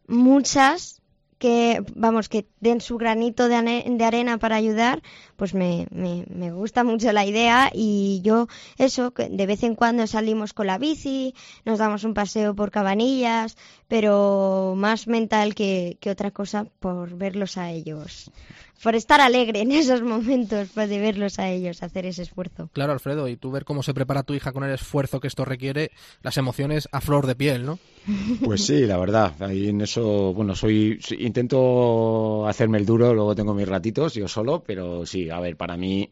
[0.08, 1.01] muchas
[1.42, 5.02] que vamos que den su granito de, arena para ayudar
[5.38, 9.74] pues me, me, me gusta mucho la idea y yo eso que de vez en
[9.74, 11.34] cuando salimos con la bici
[11.66, 17.58] nos damos un paseo por cabanillas pero más mental que, que otra cosa por verlos
[17.58, 18.30] a ellos
[18.84, 22.94] por estar alegre en esos momentos pues, de verlos a ellos hacer ese esfuerzo Claro,
[22.94, 25.92] Alfredo, y tú ver cómo se prepara tu hija con el esfuerzo que esto requiere,
[26.24, 27.80] las emociones a flor de piel, ¿no?
[28.44, 29.34] Pues sí, la verdad.
[29.42, 34.64] Ahí en eso, bueno, soy, intento hacerme el duro, luego tengo mis ratitos yo solo,
[34.66, 36.10] pero sí, a ver, para mí,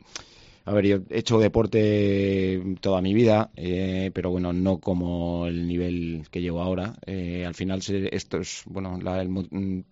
[0.66, 5.68] a ver, yo he hecho deporte toda mi vida, eh, pero bueno, no como el
[5.68, 6.96] nivel que llevo ahora.
[7.06, 9.84] Eh, al final, se- esto es, bueno, la- el,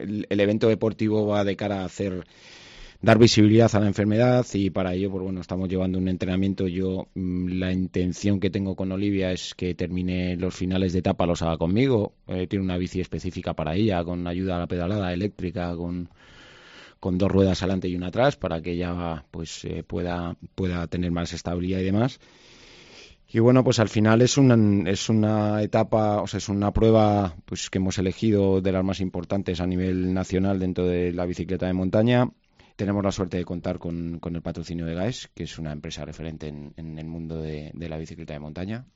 [0.00, 2.26] el- el evento deportivo va de cara a hacer
[3.02, 6.68] dar visibilidad a la enfermedad y para ello pues bueno estamos llevando un entrenamiento.
[6.68, 11.26] Yo mm, la intención que tengo con Olivia es que termine los finales de etapa
[11.26, 12.14] los haga conmigo.
[12.28, 16.08] Eh, tiene una bici específica para ella con ayuda a la pedalada eléctrica con
[17.00, 21.10] con dos ruedas adelante y una atrás para que ella pues eh, pueda pueda tener
[21.10, 22.20] más estabilidad y demás
[23.34, 27.34] y bueno, pues al final es una, es una etapa, o sea, es una prueba
[27.44, 31.66] pues que hemos elegido de las más importantes a nivel nacional dentro de la bicicleta
[31.66, 32.30] de montaña.
[32.76, 36.04] Tenemos la suerte de contar con, con el patrocinio de GAES, que es una empresa
[36.04, 38.86] referente en, en el mundo de, de la bicicleta de montaña.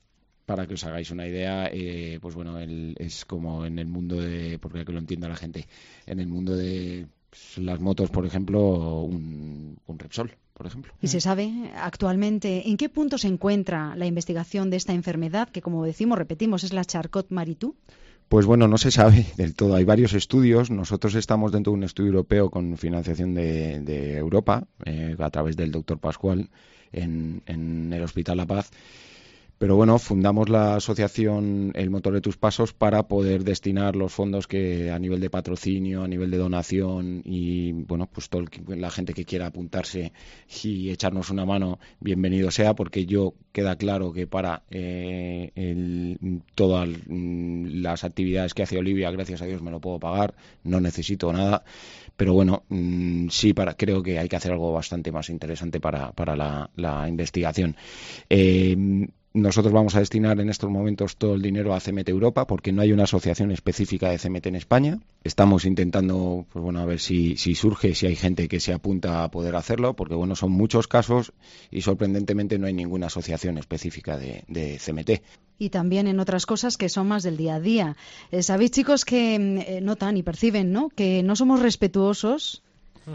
[0.47, 4.17] Para que os hagáis una idea, eh, pues bueno, el- es como en el mundo
[4.21, 5.67] de, porque que lo entienda la gente,
[6.07, 10.93] en el mundo de pues, las motos, por ejemplo, un, un Repsol, por ejemplo.
[11.01, 15.63] ¿Y se sabe actualmente en qué punto se encuentra la investigación de esta enfermedad que,
[15.63, 17.77] como decimos, repetimos, es la Charcot-Marie-Tooth?
[18.29, 19.77] Pues bueno, no se sabe del todo.
[19.77, 20.71] Hay varios estudios.
[20.71, 25.57] Nosotros estamos dentro de un estudio europeo con financiación de, de Europa eh, a través
[25.57, 26.51] del doctor Pascual
[26.93, 28.71] en, en el Hospital La Paz.
[29.59, 34.47] Pero bueno, fundamos la asociación El Motor de tus Pasos para poder destinar los fondos
[34.47, 39.15] que a nivel de patrocinio, a nivel de donación y bueno, pues que- la gente
[39.15, 40.13] que quiera apuntarse
[40.63, 46.17] y echarnos una mano, bienvenido sea, porque yo queda claro que para eh,
[46.55, 50.81] todas mm, las actividades que hace Olivia, gracias a Dios me lo puedo pagar, no
[50.81, 51.65] necesito nada,
[52.17, 56.13] pero bueno, mm, sí, para, creo que hay que hacer algo bastante más interesante para,
[56.13, 57.77] para la, la investigación.
[58.31, 59.09] Eh,
[59.41, 62.83] nosotros vamos a destinar en estos momentos todo el dinero a CMT Europa porque no
[62.83, 64.99] hay una asociación específica de CMT en España.
[65.25, 69.31] Estamos intentando, pues bueno, a ver si, surge, si hay gente que se apunta a
[69.31, 71.33] poder hacerlo, porque bueno, son muchos casos
[71.71, 75.23] y sorprendentemente no hay ninguna asociación específica de, de CMT.
[75.59, 77.97] y también en otras cosas que son más del día a día.
[78.31, 80.89] Eh, Sabéis, chicos, que mm, eh, notan y perciben, ¿no?
[80.89, 82.63] Que no somos respetuosos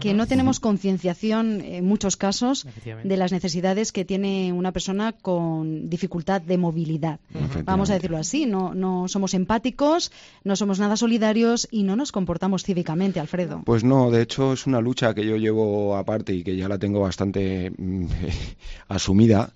[0.00, 5.88] que no tenemos concienciación en muchos casos de las necesidades que tiene una persona con
[5.88, 7.20] dificultad de movilidad.
[7.64, 10.12] Vamos a decirlo así, no, no somos empáticos,
[10.44, 13.62] no somos nada solidarios y no nos comportamos cívicamente, Alfredo.
[13.64, 16.78] Pues no, de hecho es una lucha que yo llevo aparte y que ya la
[16.78, 18.06] tengo bastante mm,
[18.88, 19.52] asumida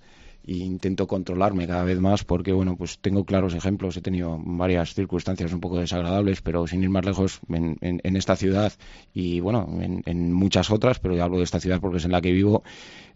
[0.48, 4.94] e intento controlarme cada vez más porque bueno pues tengo claros ejemplos he tenido varias
[4.94, 8.72] circunstancias un poco desagradables pero sin ir más lejos en, en, esta ciudad
[9.12, 12.22] y bueno en, muchas otras pero ya hablo de esta ciudad porque es en la
[12.22, 12.62] que vivo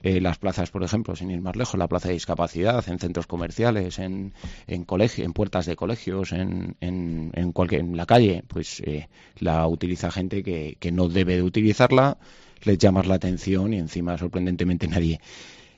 [0.03, 3.27] eh, las plazas por ejemplo sin ir más lejos la plaza de discapacidad en centros
[3.27, 4.35] comerciales en
[4.67, 9.67] en colegio en puertas de colegios en en, cualquier en la calle pues eh, la
[9.69, 12.19] utiliza gente que, que no debe de utilizarla
[12.65, 15.19] les llamas la atención y encima sorprendentemente nadie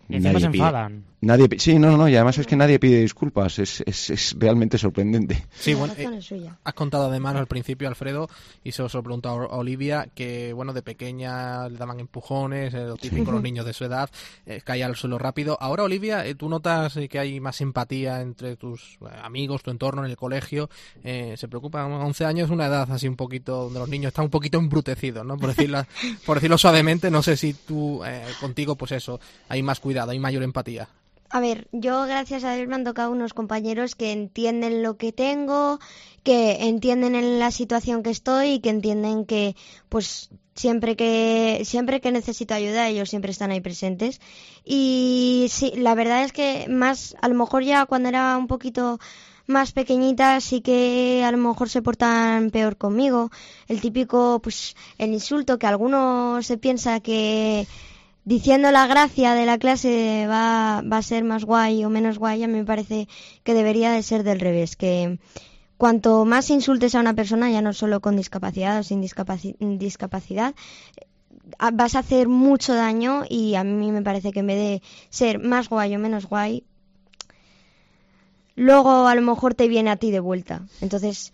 [0.08, 1.04] y encima se enfadan.
[1.24, 4.76] Nadie, sí, no, no, y además es que nadie pide disculpas, es, es, es realmente
[4.76, 5.46] sorprendente.
[5.54, 8.28] Sí, bueno, eh, has contado además al principio, Alfredo,
[8.62, 12.96] y se os lo preguntó a Olivia, que bueno, de pequeña le daban empujones, lo
[12.96, 14.10] típico los niños de su edad,
[14.44, 15.56] eh, caía al suelo rápido.
[15.60, 20.10] Ahora, Olivia, eh, tú notas que hay más empatía entre tus amigos, tu entorno en
[20.10, 20.68] el colegio,
[21.02, 24.30] se preocupan, 11 años es una edad así un poquito, donde los niños están un
[24.30, 25.38] poquito embrutecidos, ¿no?
[25.38, 25.84] Por decirlo,
[26.26, 28.02] por decirlo suavemente, no sé si tú,
[28.40, 30.88] contigo, pues eso, hay más cuidado, hay mayor empatía.
[31.30, 35.12] A ver, yo gracias a Dios me han tocado unos compañeros que entienden lo que
[35.12, 35.80] tengo,
[36.22, 39.56] que entienden en la situación que estoy y que entienden que
[39.88, 44.20] pues siempre que siempre que necesito ayuda ellos siempre están ahí presentes.
[44.64, 49.00] Y sí, la verdad es que más a lo mejor ya cuando era un poquito
[49.46, 53.30] más pequeñita sí que a lo mejor se portan peor conmigo,
[53.68, 57.66] el típico pues el insulto que alguno se piensa que
[58.24, 62.42] diciendo la gracia de la clase va, va a ser más guay o menos guay,
[62.42, 63.08] a mí me parece
[63.42, 65.18] que debería de ser del revés, que
[65.76, 70.54] cuanto más insultes a una persona, ya no solo con discapacidad o sin discapacidad,
[71.72, 75.38] vas a hacer mucho daño y a mí me parece que en vez de ser
[75.40, 76.64] más guay o menos guay,
[78.56, 80.62] luego a lo mejor te viene a ti de vuelta.
[80.80, 81.32] Entonces,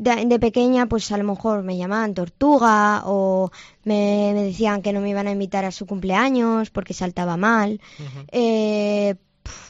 [0.00, 3.50] de, pequeña, pues a lo mejor me llamaban tortuga o
[3.84, 7.80] me, decían que no me iban a invitar a su cumpleaños porque saltaba mal.
[8.32, 9.16] Eh,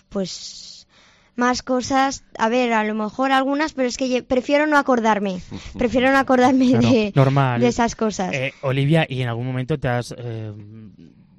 [0.08, 0.86] pues
[1.34, 5.40] más cosas, a ver, a lo mejor algunas, pero es que prefiero no acordarme,
[5.78, 8.32] prefiero no acordarme de, de, esas cosas.
[8.32, 10.14] Eh, Olivia, ¿y en algún momento te has...
[10.16, 10.52] Eh,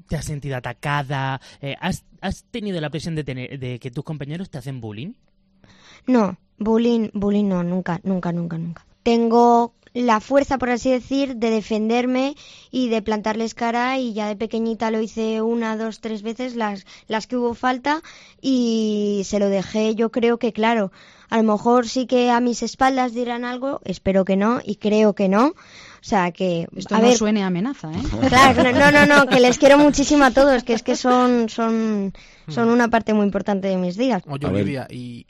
[0.07, 1.39] ¿Te has sentido atacada?
[1.79, 5.13] ¿has, ¿Has tenido la presión de, tener, de que tus compañeros te hacen bullying?
[6.07, 8.85] No, bullying, bullying no, nunca, nunca, nunca, nunca.
[9.03, 12.35] Tengo la fuerza, por así decir, de defenderme
[12.71, 16.85] y de plantarles cara y ya de pequeñita lo hice una, dos, tres veces, las,
[17.07, 18.01] las que hubo falta
[18.41, 20.91] y se lo dejé, yo creo que claro,
[21.29, 25.13] a lo mejor sí que a mis espaldas dirán algo, espero que no y creo
[25.13, 25.55] que no,
[26.01, 26.67] o sea que...
[26.75, 28.01] Esto no suene amenaza, ¿eh?
[28.27, 32.11] Claro, no, no, no, que les quiero muchísimo a todos, que es que son, son,
[32.47, 34.23] son una parte muy importante de mis días.
[34.25, 35.27] Oye, Olivia, y...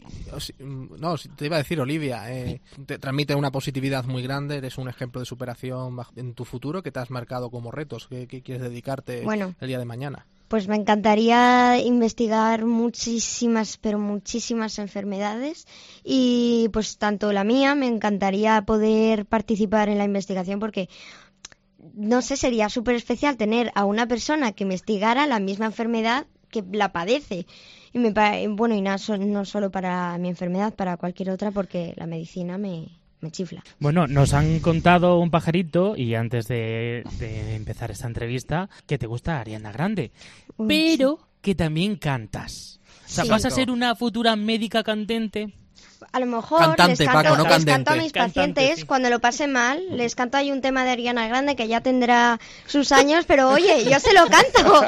[0.60, 4.88] No, te iba a decir, Olivia, eh, te transmite una positividad muy grande, eres un
[4.88, 9.26] ejemplo de superación en tu futuro que te has marcado como retos, que, quieres dedicarte
[9.26, 10.26] el día de mañana.
[10.52, 15.66] Pues me encantaría investigar muchísimas, pero muchísimas enfermedades
[16.04, 20.90] y pues tanto la mía, me encantaría poder participar en la investigación porque
[21.94, 26.66] no sé, sería súper especial tener a una persona que investigara la misma enfermedad que
[26.70, 27.46] la padece.
[27.94, 28.12] Y me
[28.50, 33.01] bueno, y no, no solo para mi enfermedad, para cualquier otra, porque la medicina me,
[33.22, 33.64] me chifla.
[33.80, 37.04] Bueno, nos han contado un pajarito y antes de,
[37.56, 40.12] empezar esta entrevista que te gusta Ariana Grande,
[40.68, 42.80] pero que también cantas.
[43.06, 45.54] O sea, ¿vas a ser una futura médica cantante?
[46.12, 50.52] A lo mejor les, canto, a mis pacientes cuando lo pase mal, les canto ahí
[50.52, 54.26] un tema de Ariana Grande que ya tendrá sus años, pero oye, yo se lo
[54.28, 54.84] canto.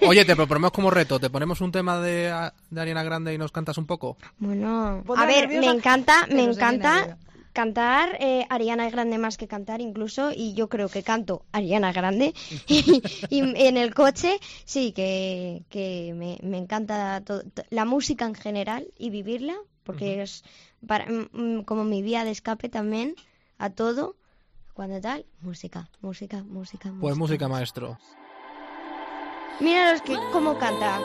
[0.06, 2.32] Oye, te proponemos como reto, ¿te ponemos un tema de,
[2.70, 4.16] de Ariana Grande y nos cantas un poco?
[4.38, 7.18] Bueno, a ver, me encanta, me encanta
[7.54, 11.92] cantar, eh, Ariana es grande más que cantar incluso, y yo creo que canto Ariana
[11.92, 12.34] grande.
[12.68, 17.22] y, en el coche, sí, que, que me, me, encanta
[17.70, 20.44] la música en general y vivirla, porque es
[20.86, 21.06] para,
[21.64, 23.14] como mi vía de escape también
[23.56, 24.16] a todo.
[24.74, 26.92] Cuando tal, música, música, música.
[27.00, 27.96] Pues música, maestro.
[29.60, 31.00] Mira los que, cómo canta.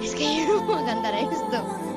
[0.00, 1.91] es que yo no puedo cantar esto.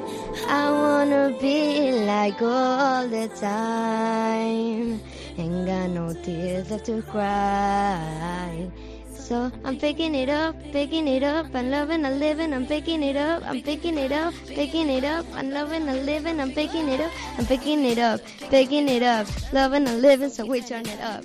[0.47, 4.99] I wanna be like all the time.
[5.37, 8.69] Ain't got no tears left to cry.
[9.09, 13.15] So I'm picking it up, picking it up, I'm loving, I'm living, I'm picking it
[13.15, 16.99] up, I'm picking it up, picking it up, I'm loving, I'm living, I'm picking it
[16.99, 18.21] up, I'm picking it up,
[18.51, 21.23] picking it up, loving, I'm living, so we turn it up.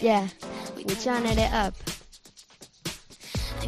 [0.00, 0.28] Yeah.
[0.76, 1.74] we turning it up.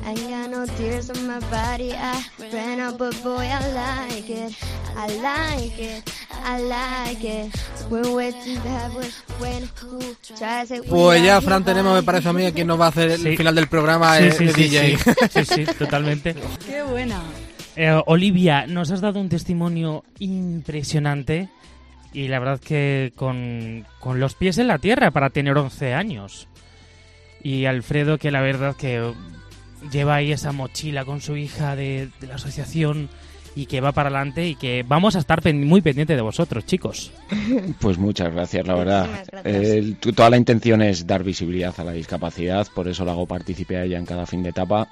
[0.06, 4.28] I ain't got no tears on my body, I ran up, but boy, I like
[4.30, 4.52] it.
[4.96, 6.10] I like it,
[6.44, 7.50] I like it.
[7.90, 9.98] We're waiting to have it when who
[10.36, 10.82] tries it.
[10.82, 13.10] we Pues ya, Fran, tenemos, me parece a mí, a quien nos va a hacer
[13.12, 13.36] el Sí.
[13.36, 14.96] final del programa, Sí, el, sí, el sí, DJ.
[14.98, 15.10] sí.
[15.30, 16.34] Sí, sí, totalmente.
[16.66, 17.20] Qué buena.
[17.76, 21.48] Eh, Olivia, nos has dado un testimonio impresionante
[22.12, 26.46] y la verdad que con, con los pies en la tierra para tener 11 años.
[27.42, 29.12] Y Alfredo, que la verdad que
[29.92, 33.08] lleva ahí esa mochila con su hija de, de la asociación
[33.56, 36.66] y que va para adelante y que vamos a estar pen- muy pendientes de vosotros,
[36.66, 37.12] chicos.
[37.80, 39.08] Pues muchas gracias, la verdad.
[39.30, 39.44] Gracias.
[39.46, 43.26] El- tu- toda la intención es dar visibilidad a la discapacidad, por eso la hago
[43.26, 44.88] partícipe a ella en cada fin de etapa.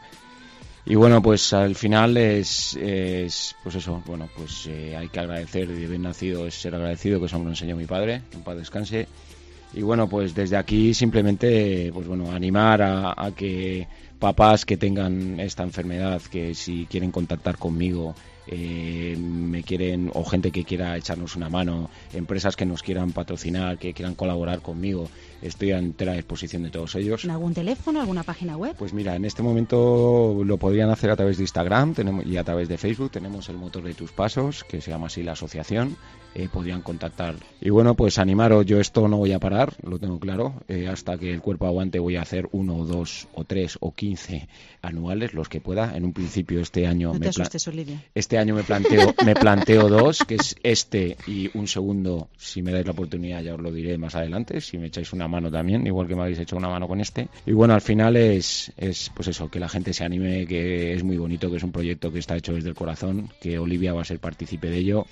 [0.84, 5.68] Y bueno, pues al final es, es pues eso, bueno, pues eh, hay que agradecer,
[5.68, 8.43] de bien nacido es ser agradecido, que eso me lo enseñó mi padre, que en
[8.43, 9.07] paz descanse.
[9.75, 13.87] Y bueno, pues desde aquí simplemente, pues bueno, animar a, a que
[14.18, 18.14] papás que tengan esta enfermedad, que si quieren contactar conmigo,
[18.47, 23.79] eh, me quieren, o gente que quiera echarnos una mano, empresas que nos quieran patrocinar,
[23.79, 25.09] que quieran colaborar conmigo,
[25.41, 27.25] estoy a entera disposición de todos ellos.
[27.25, 28.75] ¿En algún teléfono, alguna página web?
[28.79, 32.45] Pues mira, en este momento lo podrían hacer a través de Instagram tenemos, y a
[32.45, 33.11] través de Facebook.
[33.11, 35.97] Tenemos el motor de tus pasos, que se llama así la asociación.
[36.35, 37.35] Eh, podrían contactar.
[37.61, 40.55] Y bueno, pues animaros, yo esto no voy a parar, lo tengo claro.
[40.66, 43.93] Eh, hasta que el cuerpo aguante voy a hacer uno, o dos, o tres, o
[43.93, 44.49] quince
[44.80, 45.95] anuales, los que pueda.
[45.97, 48.03] En un principio este año No me asustes, Olivia.
[48.14, 52.72] este año me planteo, me planteo dos, que es este y un segundo, si me
[52.72, 55.87] dais la oportunidad ya os lo diré más adelante, si me echáis una mano también,
[55.87, 57.28] igual que me habéis hecho una mano con este.
[57.45, 61.05] Y bueno, al final es, es pues eso, que la gente se anime, que es
[61.05, 64.01] muy bonito, que es un proyecto que está hecho desde el corazón, que Olivia va
[64.01, 65.07] a ser partícipe de ello.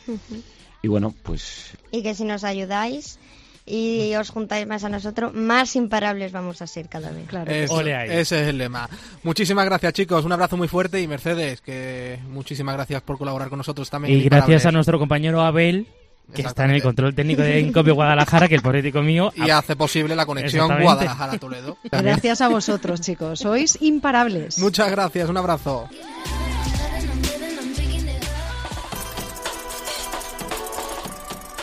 [0.82, 3.18] Y bueno, pues Y que si nos ayudáis
[3.66, 7.28] y os juntáis más a nosotros, más imparables vamos a ser cada vez.
[7.28, 7.50] Claro.
[7.50, 8.08] Eso, Ole ahí.
[8.10, 8.88] ese es el lema.
[9.22, 10.24] Muchísimas gracias, chicos.
[10.24, 11.00] Un abrazo muy fuerte.
[11.00, 14.18] Y Mercedes, que muchísimas gracias por colaborar con nosotros también.
[14.18, 15.86] Y gracias a nuestro compañero Abel,
[16.34, 19.32] que está en el control técnico de Incopio Guadalajara, que el político mío...
[19.36, 20.68] Y hace posible la conexión.
[20.80, 21.76] Guadalajara-Toledo.
[21.92, 23.40] Gracias a vosotros, chicos.
[23.40, 24.58] Sois imparables.
[24.58, 25.28] Muchas gracias.
[25.28, 25.88] Un abrazo.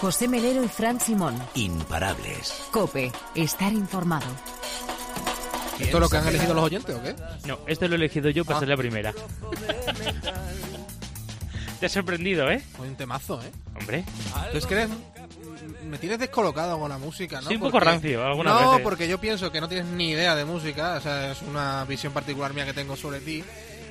[0.08, 1.38] José Melero y Fran Simón.
[1.56, 2.54] Imparables.
[2.72, 4.26] Cope, estar informado.
[5.82, 7.14] ¿Esto es lo que han elegido los oyentes o qué?
[7.46, 8.60] No, este lo he elegido yo para Ah.
[8.62, 9.14] ser la primera.
[11.82, 12.64] Te has sorprendido, ¿eh?
[12.82, 13.52] Hay un temazo, ¿eh?
[13.78, 14.06] Hombre.
[14.46, 14.90] Entonces crees...
[15.84, 17.50] Me tienes descolocado con la música, ¿no?
[17.50, 18.84] Sí, un poco rancio, algunas No, veces.
[18.86, 20.94] porque yo pienso que no tienes ni idea de música.
[20.94, 23.44] O sea, es una visión particular mía que tengo sobre ti.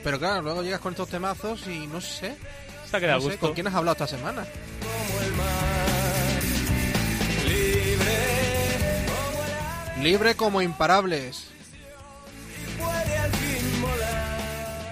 [0.03, 2.35] Pero claro, luego llegas con estos temazos y no sé.
[2.91, 3.47] Se ha quedado no sé, gusto.
[3.49, 4.47] ¿Con quién has hablado esta semana?
[10.03, 11.49] Libre como imparables.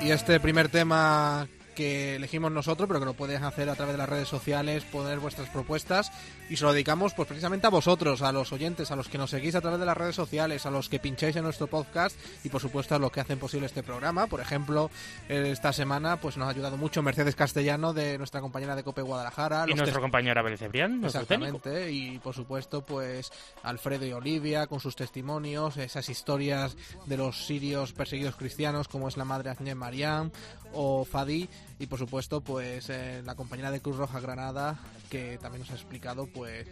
[0.01, 3.99] Y este primer tema que elegimos nosotros, pero que lo puedes hacer a través de
[3.99, 6.11] las redes sociales, poner vuestras propuestas
[6.49, 9.31] y se lo dedicamos pues precisamente a vosotros, a los oyentes, a los que nos
[9.31, 12.49] seguís a través de las redes sociales, a los que pincháis en nuestro podcast y
[12.49, 14.27] por supuesto a los que hacen posible este programa.
[14.27, 14.91] Por ejemplo,
[15.29, 19.03] eh, esta semana pues nos ha ayudado mucho Mercedes Castellano de nuestra compañera de Cope
[19.03, 21.07] Guadalajara, Y tes- compañero Abel Cebrián, técnico.
[21.09, 27.47] Exactamente, y por supuesto, pues Alfredo y Olivia con sus testimonios, esas historias de los
[27.47, 30.31] sirios perseguidos cristianos, como es la madre Agnès Mariam
[30.73, 31.49] o Fadi,
[31.79, 34.79] y por supuesto, pues eh, la compañera de Cruz Roja Granada,
[35.11, 36.67] que también nos ha explicado, pues,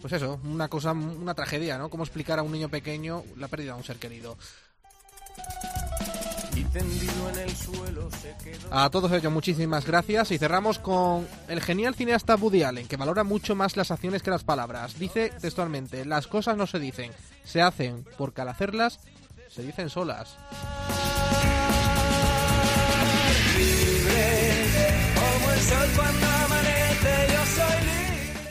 [0.00, 1.90] pues eso, una cosa, una tragedia, ¿no?
[1.90, 4.36] Cómo explicar a un niño pequeño la pérdida de un ser querido.
[8.70, 13.24] A todos ellos muchísimas gracias y cerramos con el genial cineasta Woody Allen, que valora
[13.24, 14.98] mucho más las acciones que las palabras.
[14.98, 17.12] Dice textualmente, las cosas no se dicen,
[17.44, 19.00] se hacen, porque al hacerlas
[19.48, 20.36] se dicen solas.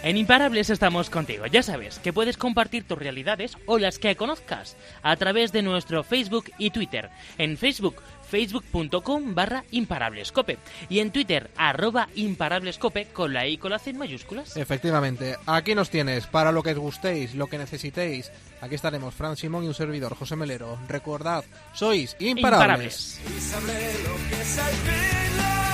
[0.04, 1.46] En Imparables estamos contigo.
[1.46, 6.04] Ya sabes que puedes compartir tus realidades o las que conozcas a través de nuestro
[6.04, 7.10] Facebook y Twitter.
[7.38, 7.96] En Facebook,
[8.30, 10.58] facebook.com barra imparablescope.
[10.90, 14.58] Y en Twitter, arroba imparablescope con la I y con la C en mayúsculas.
[14.58, 18.30] Efectivamente, aquí nos tienes, para lo que os gustéis, lo que necesitéis.
[18.60, 20.78] Aquí estaremos, Fran Simón y un servidor, José Melero.
[20.90, 23.22] Recordad, sois imparables.
[23.24, 25.73] Imparables.